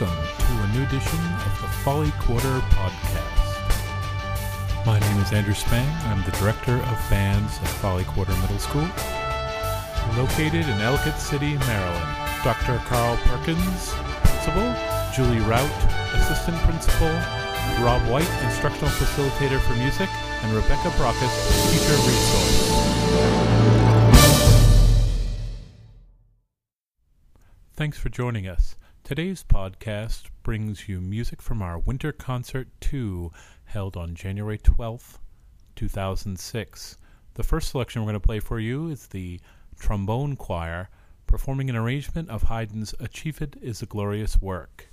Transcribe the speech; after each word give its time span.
Welcome 0.00 0.24
to 0.46 0.52
a 0.62 0.68
new 0.68 0.82
edition 0.84 1.18
of 1.18 1.60
the 1.60 1.68
Folly 1.84 2.10
Quarter 2.12 2.60
podcast. 2.72 3.76
My 4.86 4.98
name 4.98 5.18
is 5.18 5.30
Andrew 5.30 5.52
Spang. 5.52 5.86
I'm 6.06 6.24
the 6.24 6.30
director 6.38 6.76
of 6.76 7.10
bands 7.10 7.58
at 7.58 7.68
Folly 7.68 8.04
Quarter 8.04 8.34
Middle 8.36 8.58
School, 8.58 8.88
located 10.16 10.66
in 10.66 10.80
Ellicott 10.80 11.20
City, 11.20 11.58
Maryland. 11.58 12.16
Dr. 12.42 12.78
Carl 12.86 13.18
Perkins, 13.24 13.92
principal, 14.24 14.74
Julie 15.12 15.40
Rout, 15.40 15.70
assistant 16.14 16.56
principal, 16.62 17.12
Rob 17.84 18.00
White, 18.08 18.30
instructional 18.44 18.88
facilitator 18.88 19.60
for 19.60 19.74
music, 19.74 20.08
and 20.42 20.54
Rebecca 20.54 20.88
Brockus, 20.96 21.34
teacher 21.72 21.96
resource. 22.08 22.70
Thanks 27.74 27.98
for 27.98 28.08
joining 28.08 28.48
us. 28.48 28.76
Today's 29.10 29.42
podcast 29.42 30.26
brings 30.44 30.88
you 30.88 31.00
music 31.00 31.42
from 31.42 31.62
our 31.62 31.80
Winter 31.80 32.12
Concert 32.12 32.68
2 32.78 33.32
held 33.64 33.96
on 33.96 34.14
January 34.14 34.56
12th, 34.56 35.18
2006. 35.74 36.96
The 37.34 37.42
first 37.42 37.70
selection 37.70 38.02
we're 38.02 38.12
going 38.12 38.20
to 38.20 38.24
play 38.24 38.38
for 38.38 38.60
you 38.60 38.88
is 38.88 39.08
the 39.08 39.40
Trombone 39.76 40.36
Choir 40.36 40.90
performing 41.26 41.68
an 41.68 41.74
arrangement 41.74 42.30
of 42.30 42.44
Haydn's 42.44 42.94
Achieved 43.00 43.56
is 43.60 43.82
a 43.82 43.86
Glorious 43.86 44.40
Work. 44.40 44.86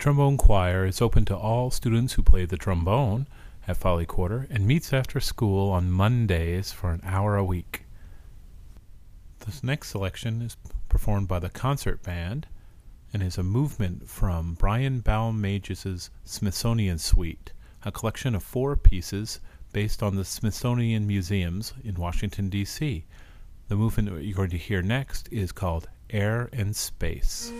Trombone 0.00 0.38
Choir 0.38 0.86
is 0.86 1.02
open 1.02 1.26
to 1.26 1.36
all 1.36 1.70
students 1.70 2.14
who 2.14 2.22
play 2.22 2.46
the 2.46 2.56
trombone 2.56 3.28
at 3.68 3.76
Folly 3.76 4.06
Quarter 4.06 4.46
and 4.48 4.66
meets 4.66 4.94
after 4.94 5.20
school 5.20 5.70
on 5.70 5.90
Mondays 5.90 6.72
for 6.72 6.92
an 6.92 7.02
hour 7.04 7.36
a 7.36 7.44
week. 7.44 7.84
This 9.44 9.62
next 9.62 9.90
selection 9.90 10.40
is 10.40 10.56
performed 10.88 11.28
by 11.28 11.38
the 11.38 11.50
concert 11.50 12.02
band 12.02 12.46
and 13.12 13.22
is 13.22 13.36
a 13.36 13.42
movement 13.42 14.08
from 14.08 14.54
Brian 14.54 15.02
Balmages' 15.02 16.08
Smithsonian 16.24 16.96
Suite, 16.96 17.52
a 17.84 17.92
collection 17.92 18.34
of 18.34 18.42
four 18.42 18.76
pieces 18.76 19.38
based 19.74 20.02
on 20.02 20.16
the 20.16 20.24
Smithsonian 20.24 21.06
Museums 21.06 21.74
in 21.84 21.96
Washington, 21.96 22.48
D.C. 22.48 23.04
The 23.68 23.76
movement 23.76 24.24
you're 24.24 24.34
going 24.34 24.48
to 24.48 24.56
hear 24.56 24.80
next 24.80 25.28
is 25.30 25.52
called 25.52 25.90
Air 26.08 26.48
and 26.54 26.74
Space. 26.74 27.52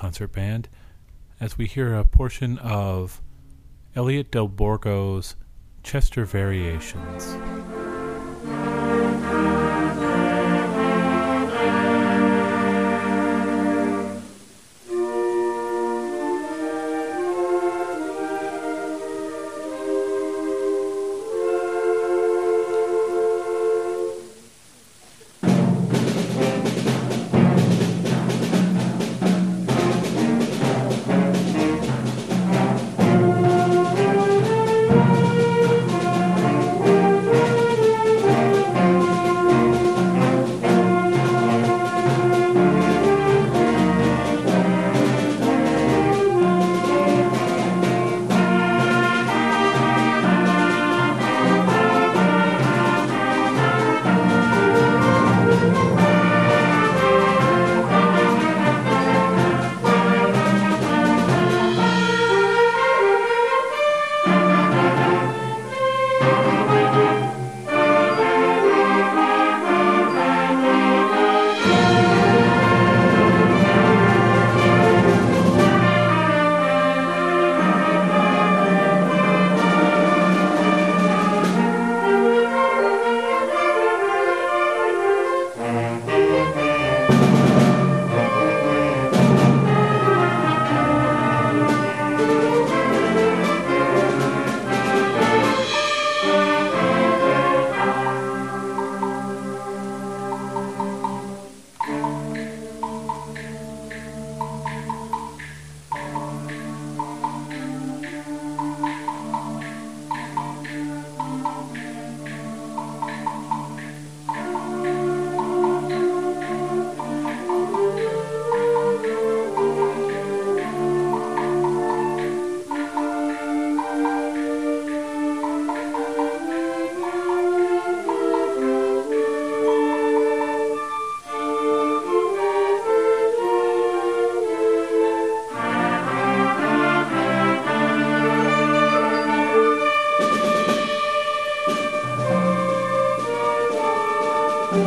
Concert 0.00 0.28
band 0.32 0.66
as 1.40 1.58
we 1.58 1.66
hear 1.66 1.94
a 1.94 2.06
portion 2.06 2.56
of 2.56 3.20
Elliot 3.94 4.30
Del 4.30 4.48
Borgo's 4.48 5.36
Chester 5.82 6.24
Variations. 6.24 7.36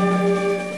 This 0.04 0.73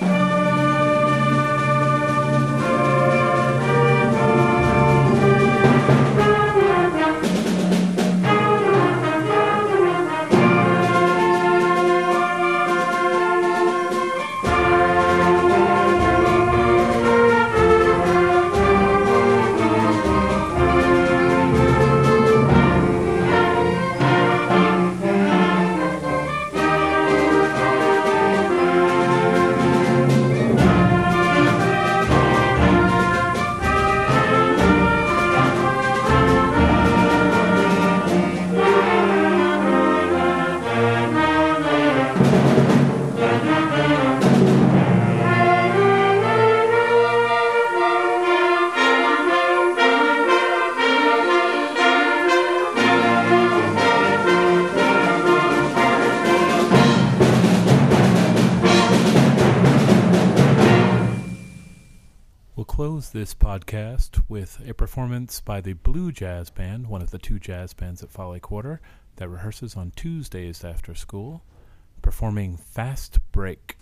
podcast 63.66 64.22
with 64.30 64.62
a 64.68 64.74
performance 64.74 65.40
by 65.40 65.60
the 65.60 65.74
Blue 65.74 66.12
Jazz 66.12 66.50
Band, 66.50 66.88
one 66.88 67.02
of 67.02 67.10
the 67.10 67.18
two 67.18 67.40
jazz 67.40 67.74
bands 67.74 68.04
at 68.04 68.12
Folly 68.12 68.40
Quarter 68.40 68.80
that 69.16 69.28
rehearses 69.28 69.76
on 69.76 69.92
Tuesdays 69.96 70.64
after 70.64 70.94
school, 70.94 71.42
performing 72.02 72.58
Fast 72.58 73.20
Break. 73.32 73.78